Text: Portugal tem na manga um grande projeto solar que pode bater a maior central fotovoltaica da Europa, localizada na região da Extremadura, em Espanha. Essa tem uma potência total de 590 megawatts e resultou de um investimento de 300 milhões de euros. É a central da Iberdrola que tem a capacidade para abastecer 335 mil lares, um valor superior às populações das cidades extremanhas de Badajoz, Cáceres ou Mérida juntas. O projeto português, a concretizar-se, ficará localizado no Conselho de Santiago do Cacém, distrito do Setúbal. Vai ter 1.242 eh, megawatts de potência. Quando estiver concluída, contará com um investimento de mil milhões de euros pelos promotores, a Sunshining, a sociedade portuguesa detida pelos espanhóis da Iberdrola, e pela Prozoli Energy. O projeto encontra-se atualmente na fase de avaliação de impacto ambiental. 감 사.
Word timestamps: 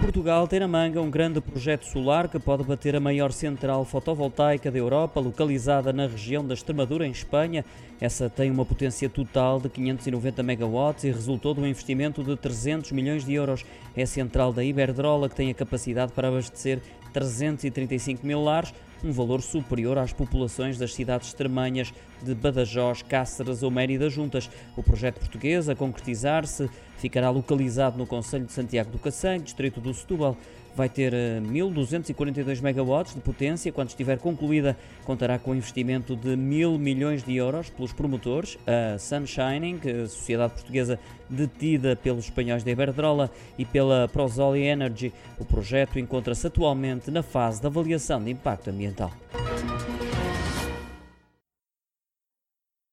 Portugal 0.00 0.48
tem 0.48 0.58
na 0.58 0.66
manga 0.66 1.00
um 1.00 1.10
grande 1.10 1.42
projeto 1.42 1.84
solar 1.84 2.26
que 2.26 2.38
pode 2.38 2.64
bater 2.64 2.96
a 2.96 3.00
maior 3.00 3.32
central 3.32 3.84
fotovoltaica 3.84 4.70
da 4.70 4.78
Europa, 4.78 5.20
localizada 5.20 5.92
na 5.92 6.06
região 6.06 6.44
da 6.44 6.54
Extremadura, 6.54 7.06
em 7.06 7.10
Espanha. 7.10 7.66
Essa 8.00 8.30
tem 8.30 8.50
uma 8.50 8.64
potência 8.64 9.10
total 9.10 9.60
de 9.60 9.68
590 9.68 10.42
megawatts 10.42 11.04
e 11.04 11.10
resultou 11.10 11.52
de 11.52 11.60
um 11.60 11.66
investimento 11.66 12.24
de 12.24 12.34
300 12.34 12.92
milhões 12.92 13.26
de 13.26 13.34
euros. 13.34 13.64
É 13.94 14.02
a 14.02 14.06
central 14.06 14.54
da 14.54 14.64
Iberdrola 14.64 15.28
que 15.28 15.36
tem 15.36 15.50
a 15.50 15.54
capacidade 15.54 16.12
para 16.12 16.28
abastecer 16.28 16.80
335 17.12 18.26
mil 18.26 18.42
lares, 18.42 18.72
um 19.04 19.12
valor 19.12 19.40
superior 19.42 19.98
às 19.98 20.12
populações 20.12 20.78
das 20.78 20.94
cidades 20.94 21.28
extremanhas 21.28 21.92
de 22.22 22.34
Badajoz, 22.34 23.02
Cáceres 23.02 23.62
ou 23.62 23.70
Mérida 23.70 24.08
juntas. 24.08 24.50
O 24.76 24.82
projeto 24.82 25.18
português, 25.18 25.68
a 25.68 25.74
concretizar-se, 25.74 26.68
ficará 26.98 27.30
localizado 27.30 27.96
no 27.96 28.06
Conselho 28.06 28.44
de 28.44 28.52
Santiago 28.52 28.90
do 28.90 28.98
Cacém, 28.98 29.40
distrito 29.40 29.80
do 29.80 29.92
Setúbal. 29.94 30.36
Vai 30.76 30.88
ter 30.88 31.12
1.242 31.12 32.58
eh, 32.58 32.62
megawatts 32.62 33.14
de 33.14 33.20
potência. 33.20 33.72
Quando 33.72 33.88
estiver 33.88 34.18
concluída, 34.18 34.76
contará 35.04 35.38
com 35.38 35.50
um 35.50 35.54
investimento 35.54 36.14
de 36.14 36.36
mil 36.36 36.78
milhões 36.78 37.24
de 37.24 37.34
euros 37.34 37.68
pelos 37.70 37.92
promotores, 37.92 38.56
a 38.66 38.96
Sunshining, 38.96 39.80
a 40.04 40.06
sociedade 40.06 40.52
portuguesa 40.52 40.98
detida 41.28 41.96
pelos 41.96 42.26
espanhóis 42.26 42.62
da 42.62 42.70
Iberdrola, 42.70 43.30
e 43.58 43.64
pela 43.64 44.08
Prozoli 44.08 44.62
Energy. 44.62 45.12
O 45.38 45.44
projeto 45.44 45.98
encontra-se 45.98 46.46
atualmente 46.46 47.10
na 47.10 47.22
fase 47.22 47.60
de 47.60 47.66
avaliação 47.66 48.22
de 48.22 48.30
impacto 48.30 48.70
ambiental. 48.70 48.89
감 48.96 49.10
사. 49.32 49.39